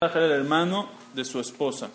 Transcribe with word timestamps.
Era 0.00 0.26
el 0.26 0.30
hermano 0.30 0.88
de 1.12 1.24
su 1.24 1.40
esposa, 1.40 1.90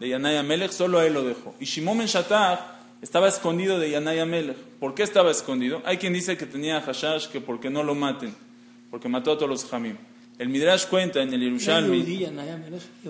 de 0.00 0.08
Yanaya 0.08 0.42
Melech, 0.42 0.72
solo 0.72 0.98
a 0.98 1.06
él 1.06 1.14
lo 1.14 1.22
dejó. 1.22 1.54
Y 1.60 1.64
Shimon 1.64 1.98
Ben 1.98 2.08
estaba 2.08 3.28
escondido 3.28 3.78
de 3.78 3.88
Yanaya 3.88 4.26
Melech. 4.26 4.56
¿Por 4.80 4.96
qué 4.96 5.04
estaba 5.04 5.30
escondido? 5.30 5.80
Hay 5.84 5.98
quien 5.98 6.12
dice 6.12 6.36
que 6.36 6.46
tenía 6.46 6.80
hashash, 6.80 7.28
que 7.28 7.40
porque 7.40 7.70
no 7.70 7.84
lo 7.84 7.94
maten, 7.94 8.34
porque 8.90 9.08
mató 9.08 9.30
a 9.30 9.36
todos 9.36 9.48
los 9.48 9.64
jamim. 9.64 9.96
El 10.40 10.48
Midrash 10.48 10.88
cuenta 10.88 11.22
en 11.22 11.32
el 11.32 11.40
Yerushalmi. 11.40 12.04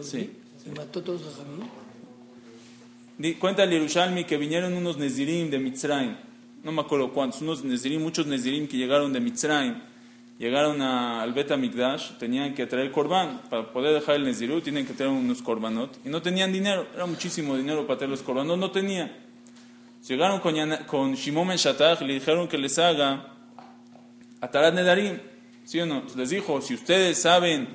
Sí. 0.02 0.33
Se 0.62 0.71
mató 0.71 1.02
todos 1.02 1.23
los 1.23 1.34
jamim. 1.34 1.66
Cuenta 3.38 3.65
el 3.65 3.71
Yerushalmi 3.71 4.24
que 4.24 4.37
vinieron 4.37 4.74
unos 4.74 4.98
Nezirim 4.98 5.48
de 5.48 5.59
Mitzrayim, 5.59 6.15
no 6.62 6.73
me 6.73 6.82
acuerdo 6.82 7.10
cuántos, 7.10 7.41
unos 7.41 7.65
Nezirim, 7.65 8.02
muchos 8.02 8.27
Nezirim 8.27 8.68
que 8.68 8.77
llegaron 8.77 9.15
de 9.15 9.21
Mitzrayim, 9.21 9.77
llegaron 10.38 10.82
a- 10.82 11.22
al 11.22 11.32
Bet 11.32 11.56
Mikdash, 11.56 12.18
tenían 12.18 12.54
que 12.54 12.66
traer 12.66 12.90
Korban, 12.90 13.42
para 13.48 13.72
poder 13.72 13.95
dejar 13.95 14.16
el 14.16 14.24
Nezirut 14.24 14.62
tienen 14.62 14.86
que 14.86 14.92
traer 14.92 15.10
unos 15.10 15.42
Korbanot, 15.42 15.98
y 16.04 16.09
no 16.09 16.20
tenían 16.22 16.52
dinero, 16.52 16.86
era 16.95 17.06
muchísimo 17.06 17.56
dinero 17.56 17.86
para 17.86 17.98
traer 17.98 18.10
los 18.10 18.23
Korbanot, 18.23 18.59
no 18.59 18.70
tenía. 18.70 19.16
Llegaron 20.06 20.40
con, 20.40 21.15
Shimon 21.15 21.48
Ben 21.48 21.59
y 22.01 22.04
le 22.04 22.15
dijeron 22.15 22.46
que 22.46 22.59
les 22.59 22.78
haga 22.78 23.32
Atarat 24.40 24.74
Nedarim, 24.74 25.18
¿sí 25.65 25.80
o 25.80 25.87
no? 25.87 25.96
Entonces 25.96 26.18
les 26.18 26.30
dijo, 26.30 26.60
si 26.60 26.74
ustedes 26.74 27.18
saben 27.21 27.66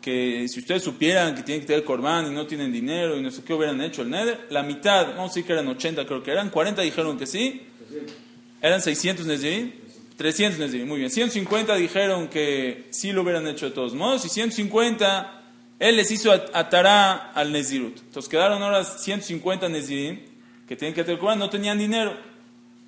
que 0.00 0.46
si 0.48 0.60
ustedes 0.60 0.82
supieran 0.82 1.34
que 1.34 1.42
tienen 1.42 1.60
que 1.60 1.66
tener 1.66 1.84
Corban 1.84 2.26
y 2.26 2.34
no 2.34 2.46
tienen 2.46 2.72
dinero 2.72 3.18
y 3.18 3.22
no 3.22 3.30
sé 3.30 3.44
qué 3.44 3.52
hubieran 3.52 3.80
hecho 3.82 4.02
el 4.02 4.10
Neder, 4.10 4.46
la 4.50 4.62
mitad, 4.62 5.08
vamos 5.08 5.24
a 5.30 5.34
decir 5.34 5.44
que 5.44 5.52
eran 5.52 5.68
80, 5.68 6.06
creo 6.06 6.22
que 6.22 6.30
eran, 6.32 6.48
40 6.50 6.82
dijeron 6.82 7.18
que 7.18 7.26
sí, 7.26 7.62
eran 8.62 8.80
600 8.80 9.26
Nezirim, 9.26 9.72
300 10.20 10.58
Nezirim, 10.60 10.86
muy 10.86 10.98
bien, 10.98 11.08
150 11.10 11.76
dijeron 11.76 12.28
que 12.28 12.88
sí 12.90 13.10
lo 13.10 13.22
hubieran 13.22 13.48
hecho 13.48 13.64
de 13.64 13.72
todos 13.72 13.94
modos 13.94 14.22
y 14.26 14.28
150 14.28 15.42
él 15.78 15.96
les 15.96 16.10
hizo 16.10 16.30
at- 16.30 16.50
atará 16.52 17.32
al 17.32 17.50
Nezirut. 17.52 17.98
Entonces 18.00 18.28
quedaron 18.28 18.62
ahora 18.62 18.84
150 18.84 19.70
Nezirim 19.70 20.20
que 20.68 20.76
tienen 20.76 20.94
que 20.94 21.06
Corban, 21.06 21.38
no 21.38 21.48
tenían 21.48 21.78
dinero. 21.78 22.14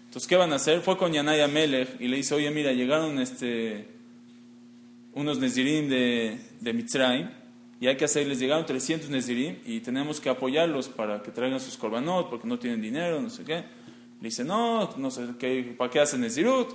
Entonces, 0.04 0.28
¿qué 0.28 0.36
van 0.36 0.52
a 0.52 0.56
hacer? 0.56 0.82
Fue 0.82 0.98
con 0.98 1.10
Yanaya 1.10 1.48
Melech 1.48 1.98
y 2.00 2.08
le 2.08 2.18
dice, 2.18 2.34
oye, 2.34 2.50
mira, 2.50 2.70
llegaron 2.72 3.18
este, 3.18 3.88
unos 5.14 5.38
Nezirim 5.38 5.88
de, 5.88 6.38
de 6.60 6.72
Mitzrayim 6.74 7.30
y 7.80 7.86
hay 7.86 7.96
que 7.96 8.04
hacerles, 8.04 8.40
llegaron 8.40 8.66
300 8.66 9.08
Nezirim 9.08 9.56
y 9.64 9.80
tenemos 9.80 10.20
que 10.20 10.28
apoyarlos 10.28 10.90
para 10.90 11.22
que 11.22 11.30
traigan 11.30 11.60
sus 11.60 11.78
korbanot 11.78 12.28
porque 12.28 12.46
no 12.46 12.58
tienen 12.58 12.82
dinero, 12.82 13.22
no 13.22 13.30
sé 13.30 13.42
qué. 13.42 13.54
Le 14.20 14.28
dice, 14.28 14.44
no, 14.44 14.94
no 14.98 15.10
sé 15.10 15.22
qué, 15.38 15.74
¿para 15.78 15.90
qué 15.90 15.98
hacen 16.00 16.20
Nezirut? 16.20 16.68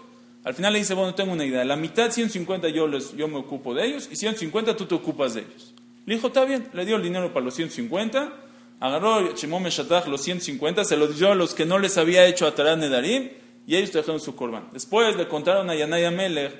Al 0.47 0.53
final 0.53 0.71
le 0.71 0.79
dice, 0.79 0.93
bueno, 0.93 1.13
tengo 1.13 1.33
una 1.33 1.43
idea, 1.43 1.65
la 1.65 1.75
mitad, 1.75 2.09
150 2.09 2.69
yo, 2.69 2.87
les, 2.87 3.13
yo 3.17 3.27
me 3.27 3.35
ocupo 3.35 3.73
de 3.73 3.85
ellos 3.85 4.07
y 4.09 4.15
150 4.15 4.77
tú 4.77 4.85
te 4.85 4.95
ocupas 4.95 5.33
de 5.33 5.41
ellos. 5.41 5.73
Le 6.05 6.15
dijo, 6.15 6.27
está 6.27 6.45
bien, 6.45 6.69
le 6.71 6.85
dio 6.85 6.95
el 6.95 7.03
dinero 7.03 7.33
para 7.33 7.43
los 7.43 7.53
150, 7.55 8.33
agarró 8.79 9.35
Shimon 9.35 9.63
Meshatach 9.63 10.07
los 10.07 10.21
150, 10.21 10.85
se 10.85 10.95
los 10.95 11.19
dio 11.19 11.33
a 11.33 11.35
los 11.35 11.53
que 11.53 11.65
no 11.65 11.79
les 11.79 11.97
había 11.97 12.25
hecho 12.25 12.47
Atarat 12.47 12.79
Nedarim 12.79 13.27
y 13.67 13.75
ellos 13.75 13.91
trajeron 13.91 14.21
su 14.21 14.37
korban. 14.37 14.69
Después 14.71 15.17
le 15.17 15.27
contaron 15.27 15.69
a 15.69 15.75
Yanaya 15.75 16.11
Melech 16.11 16.53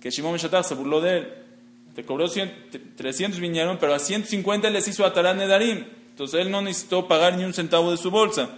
que 0.00 0.10
Shimon 0.10 0.32
Meshatach 0.32 0.64
se 0.64 0.74
burló 0.74 1.02
de 1.02 1.18
él. 1.18 1.28
Te 1.94 2.02
cobró 2.02 2.28
100, 2.28 2.94
300 2.96 3.40
vinieron, 3.40 3.76
pero 3.76 3.92
a 3.92 3.98
150 3.98 4.70
les 4.70 4.88
hizo 4.88 5.04
Atarat 5.04 5.36
Nedarim. 5.36 5.84
Entonces 6.08 6.40
él 6.40 6.50
no 6.50 6.62
necesitó 6.62 7.06
pagar 7.08 7.36
ni 7.36 7.44
un 7.44 7.52
centavo 7.52 7.90
de 7.90 7.98
su 7.98 8.10
bolsa. 8.10 8.48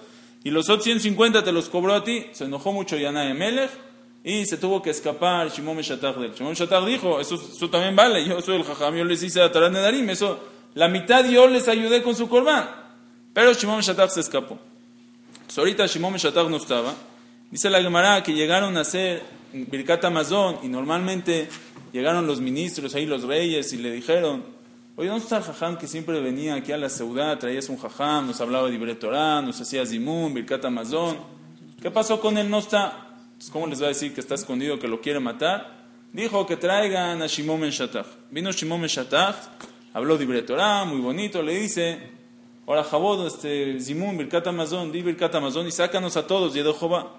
Y 0.44 0.50
los 0.50 0.70
otros 0.70 0.84
150 0.84 1.42
te 1.42 1.50
los 1.50 1.68
cobró 1.70 1.92
a 1.92 2.04
ti. 2.04 2.26
Se 2.30 2.44
enojó 2.44 2.70
mucho 2.70 2.96
Yanaya 2.96 3.34
Melech 3.34 3.85
y 4.26 4.44
se 4.44 4.56
tuvo 4.56 4.82
que 4.82 4.90
escapar 4.90 5.48
Shimon 5.52 5.76
Meshatach 5.76 6.16
de 6.16 6.26
él. 6.26 6.32
Shimon 6.34 6.50
Meshatach 6.50 6.84
dijo, 6.84 7.20
eso, 7.20 7.36
eso 7.36 7.70
también 7.70 7.94
vale, 7.94 8.24
yo 8.24 8.40
soy 8.40 8.56
el 8.56 8.64
jajam, 8.64 8.96
yo 8.96 9.04
les 9.04 9.22
hice 9.22 9.40
Atarat 9.40 9.70
Nedarim, 9.70 10.10
eso, 10.10 10.40
la 10.74 10.88
mitad 10.88 11.24
yo 11.26 11.46
les 11.46 11.68
ayudé 11.68 12.02
con 12.02 12.16
su 12.16 12.28
korban. 12.28 12.68
Pero 13.32 13.52
Shimon 13.52 13.76
Meshatach 13.76 14.10
se 14.10 14.18
escapó. 14.18 14.58
Entonces, 15.34 15.58
ahorita 15.58 15.86
Shimon 15.86 16.14
Meshatach 16.14 16.48
no 16.48 16.56
estaba. 16.56 16.92
Dice 17.52 17.70
la 17.70 17.80
Gemara 17.80 18.20
que 18.24 18.32
llegaron 18.32 18.76
a 18.76 18.80
hacer 18.80 19.22
Birkat 19.52 20.04
Amazon 20.06 20.58
y 20.64 20.66
normalmente 20.66 21.48
llegaron 21.92 22.26
los 22.26 22.40
ministros, 22.40 22.96
ahí 22.96 23.06
los 23.06 23.22
reyes, 23.22 23.72
y 23.74 23.76
le 23.76 23.92
dijeron, 23.92 24.42
oye, 24.96 25.08
¿dónde 25.08 25.22
está 25.22 25.36
el 25.36 25.44
jajam 25.44 25.78
que 25.78 25.86
siempre 25.86 26.20
venía 26.20 26.56
aquí 26.56 26.72
a 26.72 26.78
la 26.78 26.88
ciudad, 26.88 27.38
traías 27.38 27.68
un 27.68 27.78
jajam, 27.78 28.26
nos 28.26 28.40
hablaba 28.40 28.68
de 28.68 28.74
Ibre 28.74 28.96
Torah, 28.96 29.40
nos 29.40 29.60
hacía 29.60 29.86
Zimun, 29.86 30.34
Birkat 30.34 30.64
Amazon? 30.64 31.16
¿Qué 31.80 31.92
pasó 31.92 32.20
con 32.20 32.36
él? 32.38 32.50
No 32.50 32.58
está. 32.58 33.05
Entonces, 33.36 33.52
¿Cómo 33.52 33.66
les 33.66 33.82
va 33.82 33.84
a 33.84 33.88
decir 33.88 34.14
que 34.14 34.20
está 34.22 34.34
escondido, 34.34 34.78
que 34.78 34.88
lo 34.88 35.02
quiere 35.02 35.20
matar? 35.20 35.88
Dijo 36.10 36.46
que 36.46 36.56
traigan 36.56 37.20
a 37.20 37.26
Shimon 37.26 37.60
Ben 37.60 37.70
Shattach. 37.70 38.06
Vino 38.30 38.50
Shimon 38.50 38.80
Ben 38.80 38.88
Shattach, 38.88 39.36
habló 39.92 40.16
de 40.16 40.24
Ibre 40.24 40.40
Torah, 40.40 40.86
muy 40.86 41.02
bonito, 41.02 41.42
le 41.42 41.60
dice, 41.60 41.98
ahora 42.66 42.82
Jabod, 42.82 43.26
este, 43.26 43.78
Zimun, 43.78 44.16
Birkat 44.16 44.46
Amazon, 44.46 44.90
di 44.90 45.02
Birkat 45.02 45.34
Amazon 45.34 45.66
y 45.66 45.70
sácanos 45.70 46.16
a 46.16 46.26
todos, 46.26 46.54
Yedo 46.54 46.72
Jehová. 46.72 47.12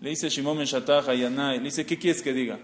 Le 0.00 0.10
dice 0.10 0.28
Shimon 0.28 0.58
Ben 0.58 0.66
Shattach 0.66 1.08
a 1.08 1.14
Yanai, 1.14 1.58
le 1.58 1.64
dice, 1.66 1.86
¿qué 1.86 1.96
quieres 1.96 2.22
que 2.22 2.32
diga? 2.32 2.58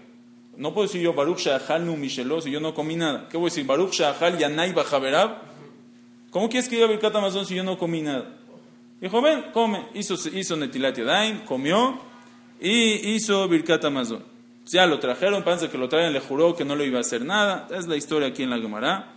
No 0.57 0.73
puedo 0.73 0.87
decir 0.87 1.01
yo 1.01 1.13
Baruch 1.13 1.39
Shahal 1.39 1.85
nu 1.85 1.95
Mishelo 1.95 2.41
si 2.41 2.51
yo 2.51 2.59
no 2.59 2.73
comí 2.73 2.97
nada. 2.97 3.29
¿Qué 3.29 3.37
voy 3.37 3.45
a 3.45 3.49
decir? 3.49 3.65
Baruch 3.65 3.93
Shahal 3.93 4.37
Yanai 4.37 4.73
Bajaberab. 4.73 5.37
¿Cómo 6.31 6.49
quieres 6.49 6.67
que 6.67 6.75
diga 6.75 6.87
Birkat 6.89 7.15
Amazon 7.15 7.45
si 7.45 7.55
yo 7.55 7.63
no 7.63 7.77
comí 7.77 8.01
nada? 8.01 8.25
Dijo, 8.99 9.21
ven, 9.21 9.45
come. 9.53 9.85
Hizo, 9.93 10.15
hizo 10.15 10.57
Netilat 10.57 10.97
Yadayim, 10.97 11.45
comió 11.45 12.08
y 12.59 13.13
hizo 13.15 13.47
Birkat 13.47 13.83
Amazon. 13.85 14.23
Ya 14.65 14.85
lo 14.85 14.99
trajeron, 14.99 15.43
parece 15.43 15.69
que 15.69 15.77
lo 15.77 15.89
traen, 15.89 16.13
le 16.13 16.19
juró 16.19 16.55
que 16.55 16.63
no 16.63 16.75
le 16.75 16.85
iba 16.85 16.97
a 16.97 17.01
hacer 17.01 17.25
nada. 17.25 17.67
Es 17.71 17.87
la 17.87 17.95
historia 17.95 18.27
aquí 18.27 18.43
en 18.43 18.51
la 18.51 18.59
Gemara. 18.59 19.13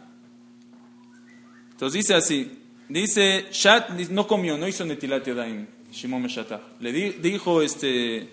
Entonces 1.72 2.00
dice 2.04 2.14
así, 2.14 2.58
dice, 2.88 3.46
Shat 3.52 3.90
no 3.90 4.26
comió, 4.26 4.56
no 4.56 4.66
hizo 4.66 4.84
Netilat 4.84 5.26
Yadayim, 5.26 5.66
Shimon. 5.90 6.26
Le 6.80 6.92
di- 6.92 7.10
dijo, 7.20 7.60
este, 7.60 8.28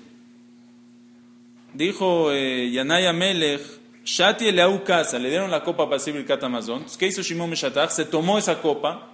dijo 1.73 2.31
eh, 2.31 2.69
Yanaya 2.71 3.11
Melech, 3.11 3.61
Shati 4.05 4.47
Eleau 4.47 4.83
casa, 4.83 5.19
le 5.19 5.29
dieron 5.29 5.51
la 5.51 5.63
copa 5.63 5.85
para 5.85 5.97
hacer 5.97 6.13
Birkat 6.13 6.43
Amazon. 6.43 6.75
Entonces, 6.77 6.97
¿Qué 6.97 7.07
hizo 7.07 7.21
Shimon 7.21 7.49
Meshatach? 7.49 7.89
Se 7.91 8.05
tomó 8.05 8.37
esa 8.37 8.61
copa 8.61 9.11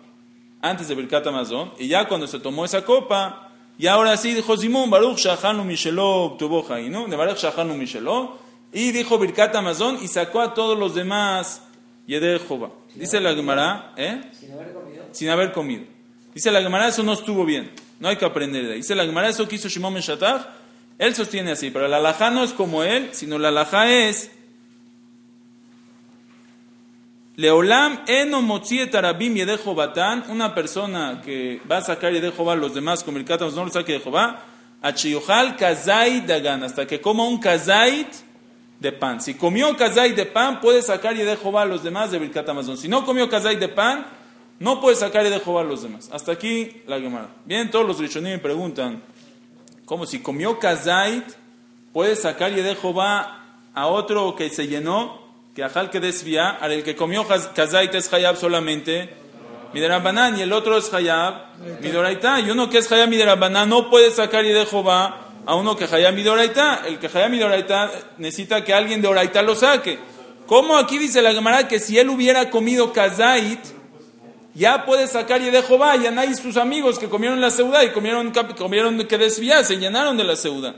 antes 0.61 0.87
de 0.87 0.95
Birkat 0.95 1.25
Amazon, 1.27 1.71
y 1.79 1.87
ya 1.87 2.07
cuando 2.07 2.27
se 2.27 2.39
tomó 2.39 2.65
esa 2.65 2.83
copa, 2.85 3.44
y 3.77 3.87
ahora 3.87 4.15
sí 4.17 4.33
dijo 4.33 4.55
Simón, 4.57 4.89
Baruch 4.89 5.17
Shahanu 5.17 5.63
Mishelo, 5.63 6.35
tuvo 6.39 6.65
¿no? 6.89 7.07
De 7.07 7.15
Baruch 7.15 7.37
Shahanu 7.37 7.75
Mishelo, 7.75 8.37
y 8.71 8.91
dijo 8.91 9.17
Birkat 9.17 9.55
Amazon, 9.55 9.99
y 10.01 10.07
sacó 10.07 10.41
a 10.41 10.53
todos 10.53 10.77
los 10.77 10.95
demás 10.95 11.61
Jehová. 12.07 12.69
Dice 12.93 13.19
la 13.19 13.33
Gemara, 13.33 13.93
¿eh? 13.97 14.21
Sin 14.31 14.51
haber 14.51 14.73
comido. 14.73 15.05
sin 15.11 15.29
haber 15.29 15.51
comido. 15.51 15.83
Dice 16.33 16.51
la 16.51 16.61
Gemara, 16.61 16.87
eso 16.87 17.03
no 17.03 17.13
estuvo 17.13 17.45
bien. 17.45 17.71
No 17.99 18.09
hay 18.09 18.17
que 18.17 18.25
aprender 18.25 18.65
de 18.65 18.73
ahí. 18.73 18.77
Dice 18.77 18.95
la 18.95 19.05
Gemara, 19.05 19.29
eso 19.29 19.47
que 19.47 19.55
hizo 19.55 19.69
Shimon 19.69 19.93
Ben 19.93 20.03
Shattach, 20.03 20.47
él 20.97 21.15
sostiene 21.15 21.51
así, 21.51 21.71
pero 21.71 21.87
la 21.87 21.97
alajá 21.97 22.29
no 22.29 22.43
es 22.43 22.53
como 22.53 22.83
él, 22.83 23.09
sino 23.11 23.37
la 23.37 23.49
alajá 23.49 23.91
es 23.91 24.31
Leolam 27.37 27.99
eno 28.07 28.41
tarabim 28.89 29.35
yede 29.35 29.57
Jobatán, 29.57 30.23
una 30.29 30.55
persona 30.55 31.21
que 31.21 31.61
va 31.69 31.77
a 31.77 31.81
sacar 31.81 32.13
yede 32.13 32.31
Jehová 32.31 32.53
a 32.53 32.55
los 32.55 32.73
demás 32.73 33.03
con 33.03 33.17
el 33.17 33.25
no 33.25 33.65
lo 33.65 33.71
saque 33.71 33.93
de 33.93 33.99
Jehová, 33.99 34.41
achiyojal 34.81 35.57
kazait 35.57 36.25
dagan, 36.25 36.63
hasta 36.63 36.87
que 36.87 37.01
coma 37.01 37.23
un 37.23 37.37
kazait 37.37 38.07
de 38.79 38.91
pan. 38.93 39.19
Si 39.19 39.33
comió 39.33 39.75
kazait 39.75 40.15
de 40.15 40.25
pan, 40.25 40.61
puede 40.61 40.81
sacar 40.81 41.13
yede 41.13 41.35
Jehová 41.35 41.63
a 41.63 41.65
los 41.65 41.83
demás 41.83 42.09
de 42.11 42.19
Birkat 42.19 42.47
Amazon. 42.47 42.77
Si 42.77 42.87
no 42.87 43.03
comió 43.03 43.27
kazait 43.27 43.59
de 43.59 43.67
pan, 43.67 44.05
no 44.57 44.79
puede 44.79 44.95
sacar 44.95 45.25
yede 45.25 45.41
Jehová 45.41 45.61
a 45.61 45.65
los 45.65 45.83
demás. 45.83 46.09
Hasta 46.13 46.31
aquí 46.31 46.83
la 46.87 47.01
Gemara. 47.01 47.27
Bien, 47.43 47.69
todos 47.69 47.85
los 47.85 47.99
rishonim 47.99 48.31
me 48.31 48.39
preguntan, 48.39 49.03
¿cómo 49.83 50.05
si 50.05 50.19
comió 50.19 50.57
kazait, 50.57 51.25
puede 51.91 52.15
sacar 52.15 52.53
yede 52.53 52.75
Jehová 52.75 53.43
a 53.73 53.87
otro 53.87 54.37
que 54.37 54.49
se 54.49 54.67
llenó? 54.67 55.24
Que 55.55 55.63
ajal 55.63 55.89
que 55.89 56.01
desvía, 56.01 56.49
al 56.49 56.73
el 56.73 56.83
que 56.83 56.97
comió 56.97 57.25
kazait 57.25 57.95
es 57.95 58.11
hayab 58.11 58.35
solamente 58.35 59.09
miderabanan 59.73 60.37
y 60.37 60.41
el 60.41 60.51
otro 60.51 60.77
es 60.77 60.93
hayab 60.93 61.33
midoraita. 61.81 62.41
Y 62.41 62.51
uno 62.51 62.69
que 62.69 62.79
es 62.79 62.91
hayab 62.91 63.07
miderabanan 63.07 63.69
no 63.69 63.89
puede 63.89 64.11
sacar 64.11 64.43
y 64.43 64.49
de 64.49 64.65
Jehová 64.65 65.21
a 65.45 65.55
uno 65.55 65.77
que 65.77 65.85
hayab 65.85 66.13
midoraita. 66.13 66.81
El 66.85 66.99
que 66.99 67.07
hayab 67.07 67.29
midoraita 67.31 67.89
necesita 68.17 68.65
que 68.65 68.73
alguien 68.73 69.01
de 69.01 69.07
oraita 69.07 69.41
lo 69.43 69.55
saque. 69.55 69.97
¿Cómo 70.45 70.75
aquí 70.75 70.97
dice 70.97 71.21
la 71.21 71.31
Gemara 71.31 71.69
que 71.69 71.79
si 71.79 71.97
él 71.97 72.09
hubiera 72.09 72.49
comido 72.49 72.91
kazait, 72.91 73.61
ya 74.53 74.85
puede 74.85 75.07
sacar 75.07 75.41
y 75.41 75.51
de 75.51 75.63
Jehová, 75.63 75.95
y 75.95 76.05
Anay 76.05 76.31
y 76.31 76.35
sus 76.35 76.57
amigos 76.57 76.99
que 76.99 77.07
comieron 77.07 77.39
la 77.39 77.49
seuda 77.49 77.81
y 77.85 77.91
comieron, 77.91 78.33
comieron 78.57 79.07
que 79.07 79.17
desviar, 79.17 79.63
se 79.63 79.77
llenaron 79.77 80.17
de 80.17 80.25
la 80.25 80.35
seuda. 80.35 80.75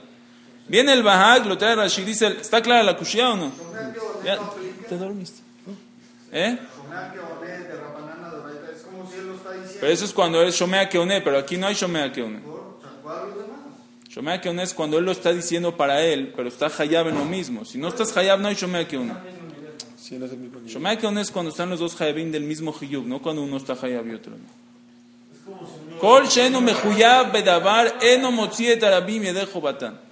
Viene 0.68 0.94
el 0.94 1.04
Bahag, 1.04 1.46
lo 1.46 1.58
trae 1.58 1.76
Rashi, 1.76 2.04
dice, 2.04 2.28
¿está 2.42 2.62
clara 2.62 2.84
la 2.84 2.98
cuchilla 2.98 3.32
o 3.32 3.38
no? 3.38 3.52
Ya, 4.24 4.38
¿Te 4.88 4.98
dormiste? 4.98 5.42
¿Eh? 6.32 6.58
Pero 9.80 9.94
eso 9.94 10.06
es 10.06 10.14
cuando 10.14 10.42
es 10.44 10.56
Shomea 10.56 10.90
Keone, 10.90 11.22
pero 11.22 11.38
aquí 11.38 11.58
no 11.58 11.68
hay 11.68 11.76
Shomea 11.76 12.12
Keone. 12.12 12.42
Shomea 14.10 14.42
Keone 14.42 14.64
es 14.64 14.74
cuando 14.74 14.98
él 14.98 15.06
lo 15.06 15.12
está 15.12 15.32
diciendo 15.32 15.78
para 15.78 16.02
él, 16.02 16.34
pero 16.36 16.50
está 16.50 16.68
Hayab 16.68 17.08
en 17.10 17.16
lo 17.16 17.26
mismo. 17.26 17.64
Si 17.64 17.78
no 17.78 17.88
estás 17.88 18.16
Hayab, 18.18 18.40
no 18.40 18.48
hay 18.48 18.56
Shomea 18.56 18.88
Keone. 18.88 19.14
Shomea 20.66 20.98
Keone 20.98 21.22
es 21.22 21.32
cuando 21.32 21.52
están 21.52 21.70
los 21.70 21.80
dos 21.80 22.00
Hayabim 22.00 22.32
del 22.32 22.44
mismo 22.44 22.74
Hiyub, 22.74 23.06
no 23.06 23.22
cuando 23.22 23.44
uno 23.44 23.58
está 23.58 23.74
Hayab 23.74 24.08
y 24.08 24.14
otro 24.14 24.34
no. 24.34 24.68
Kol 26.00 26.24
mechuyab 26.62 27.32
bedavar 27.32 27.96
eno 28.02 28.32
motzi 28.32 28.68
et 28.68 28.84
arabim 28.84 29.24
yedejo 29.24 29.62
batan. 29.62 30.07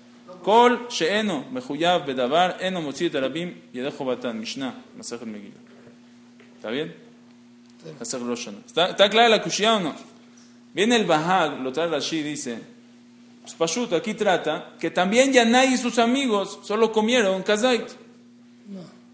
Batan. 4.06 4.39
Mishnah, 4.39 4.75
Masechet 4.95 5.25
Megillah. 5.25 5.56
¿Está 6.57 6.69
bien? 6.69 6.94
Hacer 8.00 8.21
Rosh 8.21 8.45
Hashanah. 8.45 8.59
¿Está, 8.65 8.86
¿Está 8.88 9.09
clara 9.09 9.30
la 9.30 9.42
cuchilla 9.42 9.77
o 9.77 9.80
no? 9.80 9.95
Viene 10.74 10.97
el 10.97 11.06
Bahag, 11.06 11.62
lo 11.62 11.71
trae 11.71 11.88
Rashi, 11.88 12.21
dice, 12.21 12.59
pues 13.57 13.77
aquí 13.94 14.13
trata 14.13 14.74
que 14.80 14.92
también 14.92 15.31
Yanai 15.31 15.74
y 15.74 15.77
sus 15.77 15.97
amigos 16.00 16.59
solo 16.63 16.92
comieron 16.92 17.42
kazait. 17.44 17.88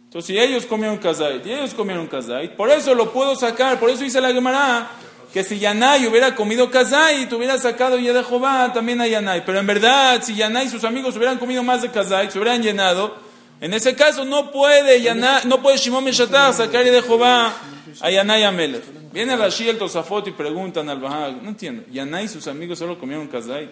Entonces, 0.06 0.26
si 0.28 0.38
ellos 0.38 0.66
comieron 0.66 0.98
kazait 0.98 1.46
y 1.46 1.54
ellos 1.54 1.74
comieron 1.74 2.08
kazait, 2.08 2.52
por 2.56 2.70
eso 2.70 2.96
lo 2.96 3.14
puedo 3.14 3.36
sacar, 3.36 3.80
por 3.80 3.90
eso 3.90 4.04
dice 4.04 4.20
la 4.20 4.34
Gemara 4.34 4.90
que 5.34 5.44
si 5.44 5.60
Yanai 5.60 6.06
hubiera 6.08 6.36
comido 6.36 6.70
kazait, 6.70 7.32
hubiera 7.32 7.58
sacado 7.58 7.98
Yedejobá 7.98 8.74
también 8.74 9.00
a 9.00 9.08
Yanai. 9.08 9.46
Pero 9.46 9.60
en 9.60 9.68
verdad, 9.68 10.22
si 10.24 10.36
Yanai 10.36 10.66
y 10.66 10.70
sus 10.70 10.84
amigos 10.84 11.16
hubieran 11.16 11.38
comido 11.38 11.64
más 11.64 11.82
de 11.82 11.90
kazait, 11.90 12.32
se 12.32 12.38
hubieran 12.38 12.62
llenado, 12.62 13.16
en 13.62 13.74
ese 13.74 13.96
caso 13.96 14.26
no 14.26 14.52
puede 14.52 15.02
Yanai, 15.02 15.46
no 15.46 15.62
puede 15.62 15.78
Shimon 15.78 16.04
Meshatah 16.04 16.52
sacar 16.52 16.84
Yedejobá 16.84 17.54
a 18.02 18.12
Yanai 18.12 18.44
Amelech. 18.44 18.84
Viene 19.14 19.36
Rashi 19.36 19.70
el 19.70 19.78
Tosafot 19.78 20.28
y 20.28 20.32
preguntan 20.32 20.90
al 20.90 21.00
Bahag, 21.00 21.42
no 21.42 21.50
entiendo, 21.50 21.84
Yanai 21.92 22.26
y 22.26 22.28
sus 22.28 22.48
amigos 22.48 22.80
solo 22.80 23.00
comieron 23.00 23.28
kazait. 23.28 23.72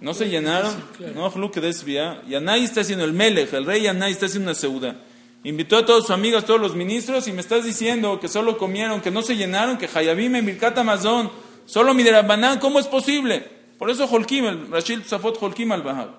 ¿No 0.00 0.14
se 0.14 0.28
llenaron? 0.28 0.74
No, 1.14 1.30
Hluk 1.30 1.54
desvía. 1.54 2.20
Yanai 2.26 2.64
está 2.64 2.80
haciendo 2.80 3.04
el 3.04 3.12
Melech, 3.12 3.52
el 3.52 3.64
rey 3.64 3.82
Yanai 3.82 4.10
está 4.10 4.26
haciendo 4.26 4.50
una 4.50 4.58
seuda. 4.58 4.96
Invitó 5.44 5.78
a 5.78 5.86
todos 5.86 6.02
sus 6.02 6.10
amigos, 6.12 6.44
todos 6.44 6.60
los 6.60 6.76
ministros, 6.76 7.26
y 7.26 7.32
me 7.32 7.40
estás 7.40 7.64
diciendo 7.64 8.20
que 8.20 8.28
solo 8.28 8.58
comieron, 8.58 9.00
que 9.00 9.10
no 9.10 9.22
se 9.22 9.36
llenaron, 9.36 9.76
que 9.76 9.88
Hayabim 9.92 10.36
en 10.36 10.46
Birkat 10.46 10.78
Amazon, 10.78 11.30
solo 11.66 11.94
Miderabanán, 11.94 12.60
¿cómo 12.60 12.78
es 12.78 12.86
posible? 12.86 13.44
Por 13.76 13.90
eso 13.90 14.06
Holkim, 14.06 14.44
el 14.44 14.70
Rashid 14.70 15.02
Safot 15.04 15.36
Holkim 15.40 15.72
al 15.72 15.82
Bahag. 15.82 16.10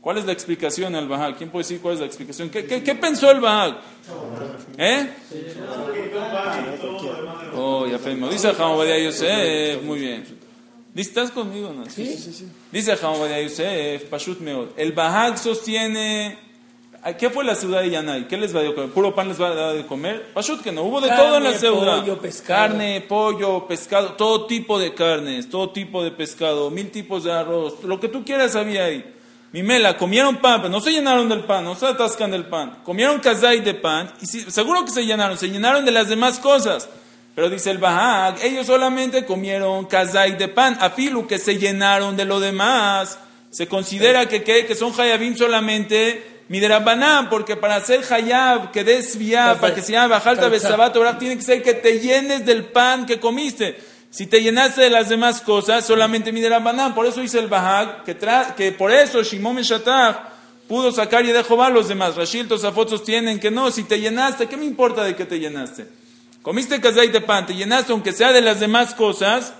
¿Cuál 0.00 0.16
es 0.16 0.24
la 0.24 0.32
explicación 0.32 0.94
al 0.94 1.06
Bahag? 1.06 1.36
¿Quién 1.36 1.50
puede 1.50 1.64
decir 1.64 1.80
cuál 1.82 1.94
es 1.94 2.00
la 2.00 2.06
explicación? 2.06 2.48
¿Qué, 2.48 2.64
qué, 2.64 2.82
qué 2.82 2.94
pensó 2.94 3.30
el 3.30 3.40
Bahag? 3.40 3.78
¿Eh? 4.78 5.10
Oh, 7.54 7.86
ya 7.86 7.98
fe, 7.98 8.14
dice 8.14 8.54
Yosef, 9.04 9.82
muy 9.82 9.98
bien. 9.98 10.24
¿estás 10.94 11.30
conmigo? 11.30 11.70
No? 11.74 11.84
Sí, 11.84 12.16
sí, 12.16 12.32
sí. 12.32 12.48
Dice 12.72 12.92
Hamabadia 12.92 13.42
Yosef, 13.42 14.04
Pashut 14.04 14.40
Meod. 14.40 14.68
El 14.78 14.92
Bahag 14.92 15.38
sostiene. 15.38 16.49
¿Qué 17.18 17.30
fue 17.30 17.44
la 17.44 17.54
ciudad 17.54 17.80
de 17.80 17.88
Yanai? 17.88 18.28
¿Qué 18.28 18.36
les 18.36 18.54
va 18.54 18.60
a 18.60 18.62
dar 18.62 18.70
de 18.70 18.74
comer? 18.74 18.90
¿Puro 18.90 19.14
pan 19.14 19.28
les 19.28 19.40
va 19.40 19.48
a 19.48 19.54
dar 19.54 19.74
de 19.74 19.86
comer? 19.86 20.32
Pashut 20.34 20.60
que 20.60 20.70
no, 20.70 20.82
hubo 20.82 21.00
de 21.00 21.08
Carne, 21.08 21.24
todo 21.24 21.36
en 21.38 21.44
la 21.44 21.52
ciudad. 21.54 22.00
pollo, 22.00 22.18
pescado. 22.20 22.68
Carne, 22.68 23.00
pollo, 23.00 23.66
pescado, 23.66 24.12
todo 24.12 24.46
tipo 24.46 24.78
de 24.78 24.92
carnes, 24.92 25.48
todo 25.48 25.70
tipo 25.70 26.04
de 26.04 26.10
pescado, 26.10 26.70
mil 26.70 26.90
tipos 26.90 27.24
de 27.24 27.32
arroz, 27.32 27.82
lo 27.84 27.98
que 27.98 28.08
tú 28.08 28.22
quieras 28.22 28.54
había 28.54 28.84
ahí. 28.84 29.14
Mimela, 29.52 29.96
comieron 29.96 30.36
pan, 30.36 30.60
pero 30.60 30.68
no 30.68 30.80
se 30.80 30.92
llenaron 30.92 31.28
del 31.28 31.44
pan, 31.44 31.64
no 31.64 31.74
se 31.74 31.86
atascan 31.86 32.30
del 32.30 32.44
pan. 32.44 32.80
Comieron 32.84 33.18
kazai 33.18 33.60
de 33.60 33.74
pan, 33.74 34.12
y 34.20 34.26
sí, 34.26 34.44
seguro 34.48 34.84
que 34.84 34.90
se 34.90 35.06
llenaron, 35.06 35.38
se 35.38 35.48
llenaron 35.48 35.86
de 35.86 35.92
las 35.92 36.08
demás 36.08 36.38
cosas. 36.38 36.88
Pero 37.34 37.48
dice 37.48 37.70
el 37.70 37.78
Bahag, 37.78 38.36
ellos 38.44 38.66
solamente 38.66 39.24
comieron 39.24 39.86
kazai 39.86 40.36
de 40.36 40.48
pan, 40.48 40.76
afilu 40.80 41.26
que 41.26 41.38
se 41.38 41.56
llenaron 41.56 42.16
de 42.16 42.26
lo 42.26 42.40
demás. 42.40 43.18
Se 43.50 43.66
considera 43.66 44.26
que, 44.28 44.44
que, 44.44 44.66
que 44.66 44.74
son 44.74 44.92
hayabim 45.00 45.34
solamente 45.34 46.39
miderabanán, 46.50 47.30
porque 47.30 47.54
para 47.56 47.76
hacer 47.76 48.00
hayab, 48.12 48.72
que 48.72 48.82
desvía, 48.82 49.56
para 49.60 49.72
que 49.72 49.82
se 49.82 49.92
llame 49.92 50.08
bajalta 50.08 50.48
besabat, 50.48 50.92
tiene 51.20 51.36
que 51.36 51.42
ser 51.42 51.62
que 51.62 51.74
te 51.74 52.00
llenes 52.00 52.44
del 52.44 52.64
pan 52.64 53.06
que 53.06 53.20
comiste. 53.20 53.78
Si 54.10 54.26
te 54.26 54.42
llenaste 54.42 54.80
de 54.80 54.90
las 54.90 55.08
demás 55.08 55.40
cosas, 55.42 55.86
solamente 55.86 56.32
miderabanán. 56.32 56.92
Por 56.92 57.06
eso 57.06 57.20
dice 57.20 57.38
el 57.38 57.46
Bahag, 57.46 58.02
que, 58.02 58.18
tra- 58.18 58.56
que 58.56 58.72
por 58.72 58.90
eso 58.90 59.22
Shimon 59.22 59.54
Meshatach 59.54 60.16
pudo 60.66 60.90
sacar 60.90 61.24
y 61.24 61.30
dejó 61.30 61.62
a 61.62 61.70
los 61.70 61.86
demás. 61.86 62.16
Rashid 62.16 62.48
Tosafot 62.48 62.90
sostienen 62.90 63.38
que 63.38 63.52
no, 63.52 63.70
si 63.70 63.84
te 63.84 64.00
llenaste, 64.00 64.48
¿qué 64.48 64.56
me 64.56 64.64
importa 64.64 65.04
de 65.04 65.14
que 65.14 65.26
te 65.26 65.38
llenaste? 65.38 65.86
Comiste 66.42 66.80
kazay 66.80 67.08
de 67.08 67.20
pan, 67.20 67.46
te 67.46 67.54
llenaste 67.54 67.92
aunque 67.92 68.12
sea 68.12 68.32
de 68.32 68.40
las 68.40 68.58
demás 68.58 68.94
cosas, 68.96 69.52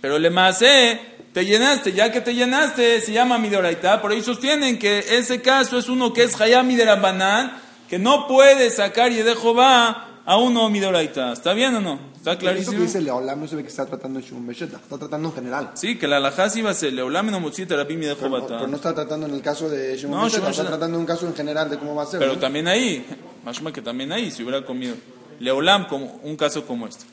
pero 0.00 0.20
le 0.20 0.30
masé, 0.30 1.00
te 1.36 1.44
llenaste, 1.44 1.92
ya 1.92 2.10
que 2.10 2.22
te 2.22 2.34
llenaste, 2.34 2.98
se 3.02 3.12
llama 3.12 3.36
midoraita, 3.36 4.00
por 4.00 4.10
ahí 4.10 4.22
sostienen 4.22 4.78
que 4.78 5.00
ese 5.18 5.42
caso 5.42 5.76
es 5.76 5.86
uno 5.90 6.14
que 6.14 6.22
es 6.22 6.40
hayam 6.40 6.66
miderabanán, 6.66 7.58
que 7.90 7.98
no 7.98 8.26
puede 8.26 8.70
sacar 8.70 9.12
y 9.12 9.16
dejo 9.16 9.54
va 9.54 10.22
a 10.24 10.38
uno 10.38 10.70
midoraita. 10.70 11.34
¿Está 11.34 11.52
bien 11.52 11.74
o 11.74 11.82
no? 11.82 12.00
¿Está 12.16 12.30
Eso 12.30 12.38
que 12.38 12.44
clarísimo? 12.46 12.80
dice 12.80 13.02
Leolam 13.02 13.38
no 13.38 13.46
se 13.46 13.54
ve 13.54 13.62
que 13.62 13.68
está 13.68 13.84
tratando 13.84 14.18
de 14.18 14.24
Shimon 14.24 14.46
Beshetach, 14.46 14.80
está 14.80 14.96
tratando 14.96 15.28
en 15.28 15.34
general. 15.34 15.72
Sí, 15.74 15.98
que 15.98 16.08
la 16.08 16.16
alajá 16.16 16.48
sí 16.48 16.60
iba 16.60 16.70
a 16.70 16.74
ser 16.74 16.94
leolam 16.94 17.30
no 17.30 17.38
motzit 17.38 17.70
rabim 17.70 18.02
y 18.02 18.06
dejo 18.06 18.18
Pero 18.18 18.46
pero 18.46 18.66
no 18.66 18.76
está 18.76 18.94
tratando 18.94 19.26
en 19.26 19.34
el 19.34 19.42
caso 19.42 19.68
de 19.68 19.94
Shimon 19.94 20.18
No, 20.18 20.28
Shimon 20.30 20.50
está 20.52 20.64
tratando 20.64 20.96
en 20.96 21.00
un 21.00 21.06
caso 21.06 21.26
en 21.26 21.34
general 21.34 21.68
de 21.68 21.78
cómo 21.78 21.94
va 21.94 22.04
a 22.04 22.06
ser. 22.06 22.18
Pero 22.18 22.32
¿no? 22.32 22.38
también 22.38 22.66
ahí, 22.66 23.04
más 23.44 23.60
que 23.60 23.82
también 23.82 24.10
ahí, 24.10 24.30
si 24.30 24.42
hubiera 24.42 24.64
comido. 24.64 24.94
Leolam, 25.40 25.86
como 25.86 26.18
un 26.22 26.34
caso 26.34 26.66
como 26.66 26.86
este. 26.86 27.04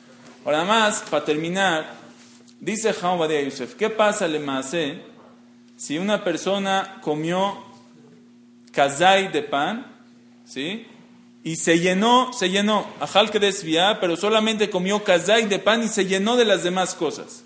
Ahora 0.46 0.64
más, 0.64 1.02
para 1.10 1.26
terminar, 1.26 2.03
dice 2.60 2.92
Jaum 2.92 3.18
Badia 3.18 3.40
Yosef, 3.42 3.74
¿qué 3.74 3.90
pasa, 3.90 4.28
le 4.28 4.38
masé, 4.38 5.02
si 5.76 5.98
una 5.98 6.22
persona 6.24 6.98
comió 7.02 7.58
kazai 8.72 9.30
de 9.30 9.42
pan, 9.42 9.86
¿sí? 10.44 10.86
Y 11.42 11.56
se 11.56 11.78
llenó, 11.78 12.32
se 12.32 12.48
llenó, 12.50 12.86
ajal 13.00 13.30
que 13.30 13.38
desvía, 13.38 13.98
pero 14.00 14.16
solamente 14.16 14.70
comió 14.70 15.04
kazai 15.04 15.46
de 15.46 15.58
pan 15.58 15.82
y 15.82 15.88
se 15.88 16.06
llenó 16.06 16.36
de 16.36 16.44
las 16.44 16.62
demás 16.64 16.94
cosas. 16.94 17.44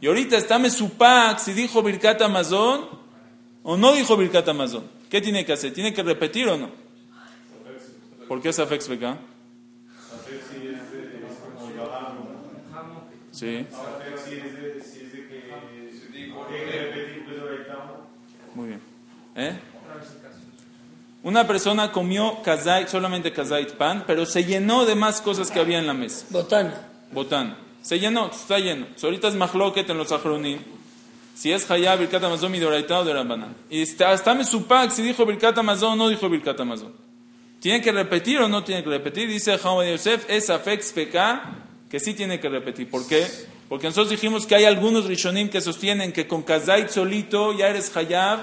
Y 0.00 0.06
ahorita 0.06 0.36
está 0.36 0.58
Mesupak, 0.58 1.38
si 1.38 1.52
dijo 1.52 1.82
Birkat 1.82 2.22
Amazon 2.22 2.88
o 3.62 3.76
no 3.76 3.92
dijo 3.92 4.16
Birkat 4.16 4.48
Amazon. 4.48 4.84
¿Qué 5.10 5.20
tiene 5.20 5.44
que 5.44 5.52
hacer? 5.52 5.74
¿Tiene 5.74 5.92
que 5.92 6.02
repetir 6.02 6.48
o 6.48 6.56
no? 6.56 6.70
¿Por 8.26 8.40
qué 8.40 8.50
es 8.50 8.58
Afex 8.58 8.88
Beká? 8.88 9.18
Sí. 13.30 13.66
Muy 18.54 18.68
bien. 18.68 18.80
¿Eh? 19.36 19.58
Una 21.22 21.46
persona 21.46 21.92
comió 21.92 22.42
kazait, 22.42 22.88
solamente 22.88 23.32
kazait 23.32 23.72
pan, 23.72 24.04
pero 24.06 24.24
se 24.24 24.44
llenó 24.44 24.86
de 24.86 24.94
más 24.94 25.20
cosas 25.20 25.50
que 25.50 25.60
había 25.60 25.78
en 25.78 25.86
la 25.86 25.94
mesa. 25.94 26.26
Botana. 26.30 26.88
Botán. 27.12 27.56
Se 27.82 27.98
llenó, 27.98 28.30
está 28.30 28.58
lleno. 28.58 28.86
So, 28.96 29.06
ahorita 29.06 29.28
es 29.28 29.34
mahloket 29.34 29.88
en 29.90 29.98
los 29.98 30.12
achronim. 30.12 30.60
Si 31.34 31.52
es 31.52 31.70
hayab, 31.70 31.98
birkat 31.98 32.22
amazon, 32.22 32.52
midoraita 32.52 33.00
o 33.00 33.04
de 33.04 33.14
Rabbanan. 33.14 33.54
Y 33.70 33.82
está, 33.82 34.10
hasta 34.10 34.34
mesupak 34.34 34.90
si 34.90 35.02
dijo 35.02 35.24
birkat 35.24 35.56
amazon 35.56 35.92
o 35.92 35.96
no 35.96 36.08
dijo 36.08 36.28
birkat 36.28 36.60
amazon. 36.60 36.92
¿Tiene 37.60 37.82
que 37.82 37.92
repetir 37.92 38.40
o 38.40 38.48
no 38.48 38.64
tiene 38.64 38.82
que 38.82 38.90
repetir? 38.90 39.28
Dice 39.28 39.58
Hamad 39.62 39.84
Yosef, 39.84 40.24
es 40.28 40.48
afex 40.48 40.92
pk, 40.92 41.16
que 41.90 41.98
sí 41.98 42.14
tiene 42.14 42.38
que 42.38 42.48
repetir. 42.48 42.88
¿Por 42.88 43.06
qué? 43.06 43.26
Porque 43.68 43.88
nosotros 43.88 44.10
dijimos 44.10 44.46
que 44.46 44.54
hay 44.54 44.64
algunos 44.64 45.06
rishonim 45.06 45.50
que 45.50 45.60
sostienen 45.60 46.12
que 46.12 46.28
con 46.28 46.42
kazait 46.42 46.88
solito 46.88 47.52
ya 47.52 47.68
eres 47.68 47.94
hayab, 47.96 48.38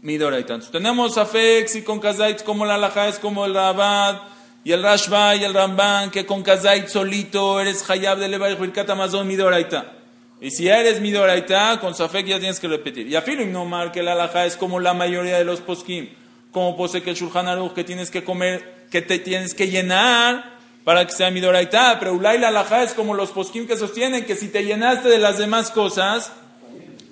midoraita. 0.00 0.60
Tenemos 0.70 1.18
afex 1.18 1.76
y 1.76 1.82
con 1.82 1.98
kazait 1.98 2.42
como 2.44 2.64
la 2.64 2.76
alajá 2.76 3.08
es 3.08 3.18
como 3.18 3.44
el 3.44 3.54
rabad 3.54 4.22
y 4.64 4.70
el 4.70 4.82
rashba 4.82 5.34
y 5.34 5.42
el 5.42 5.52
ramban 5.52 6.10
que 6.10 6.24
con 6.24 6.44
kazait 6.44 6.86
solito 6.86 7.60
eres 7.60 7.88
hayab 7.90 8.18
de 8.18 8.28
levar 8.28 8.56
birkat 8.56 8.88
amazon 8.90 9.26
midoraita. 9.26 9.98
Y 10.40 10.50
si 10.50 10.68
eres 10.68 11.00
midoraita, 11.00 11.78
con 11.80 11.94
safek 11.94 12.26
ya 12.26 12.38
tienes 12.38 12.58
que 12.58 12.66
repetir. 12.66 13.06
Y 13.06 13.14
afirmo 13.14 13.46
no 13.46 13.64
mar 13.64 13.92
que 13.92 14.02
la 14.02 14.12
alajá 14.12 14.46
es 14.46 14.56
como 14.56 14.80
la 14.80 14.94
mayoría 14.94 15.38
de 15.38 15.44
los 15.44 15.60
poskim, 15.60 16.08
como 16.50 16.76
posee 16.76 17.02
que 17.02 17.10
el 17.10 17.16
shulchan 17.16 17.46
aruch 17.46 17.72
que 17.74 17.84
tienes 17.84 18.10
que 18.10 18.24
comer, 18.24 18.86
que 18.90 19.02
te 19.02 19.20
tienes 19.20 19.54
que 19.54 19.68
llenar 19.68 20.51
para 20.84 21.06
que 21.06 21.12
sea 21.12 21.30
mi 21.30 21.40
doraita, 21.40 21.98
pero 21.98 22.14
ulay 22.14 22.38
la 22.38 22.48
alajá 22.48 22.82
es 22.82 22.92
como 22.94 23.14
los 23.14 23.30
posquim 23.30 23.66
que 23.66 23.76
sostienen 23.76 24.24
que 24.24 24.34
si 24.34 24.48
te 24.48 24.64
llenaste 24.64 25.08
de 25.08 25.18
las 25.18 25.38
demás 25.38 25.70
cosas, 25.70 26.32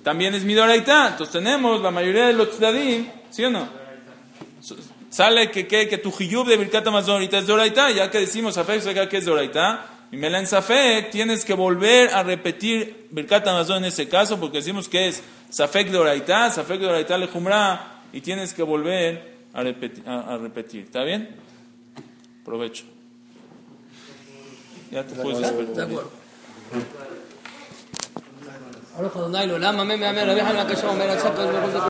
también 0.03 0.33
es 0.33 0.43
mi 0.43 0.53
doraita. 0.53 1.09
Entonces 1.09 1.31
tenemos 1.31 1.81
la 1.81 1.91
mayoría 1.91 2.27
de 2.27 2.33
los 2.33 2.51
tzadim, 2.51 3.07
¿sí 3.29 3.43
o 3.45 3.49
no? 3.49 3.67
Sale 5.09 5.51
que, 5.51 5.67
que, 5.67 5.87
que 5.87 5.97
tu 5.97 6.11
hiyub 6.11 6.47
de 6.47 6.57
Birkat 6.57 6.87
Amazon 6.87 7.15
ahorita 7.15 7.39
es 7.39 7.47
doraita, 7.47 7.91
ya 7.91 8.09
que 8.09 8.19
decimos 8.19 8.55
Safek, 8.55 8.85
acá 8.87 9.09
que 9.09 9.17
es 9.17 9.25
doraita. 9.25 9.85
Y 10.11 10.17
Melán 10.17 10.47
Safek, 10.47 11.09
tienes 11.09 11.45
que 11.45 11.53
volver 11.53 12.13
a 12.13 12.23
repetir 12.23 13.07
Birkat 13.11 13.47
Amazon 13.47 13.77
en 13.77 13.85
ese 13.85 14.09
caso, 14.09 14.39
porque 14.39 14.57
decimos 14.57 14.89
que 14.89 15.07
es 15.07 15.23
Safek 15.49 15.89
doraita, 15.89 16.51
Safek 16.51 16.79
doraita 16.79 17.17
le 17.17 17.29
y 18.13 18.21
tienes 18.21 18.53
que 18.53 18.63
volver 18.63 19.35
a 19.53 19.63
repetir. 19.63 20.03
A 20.07 20.37
repetir. 20.37 20.83
¿Está 20.83 21.03
bien? 21.03 21.29
Provecho. 22.43 23.00
Ja 24.91 25.03
te 25.07 25.15
pozdrav. 25.15 25.53
Ahora 28.95 29.09
cuando 29.09 29.29
Nailo, 29.29 29.57
la 29.57 29.71
mamá 29.71 29.95
me 29.95 30.05
amé, 30.05 30.25
la 30.25 30.33
vieja 30.33 30.51
la 30.51 30.67
cachó, 30.67 30.93
me 30.93 31.07
la 31.07 31.15
chapa, 31.15 31.89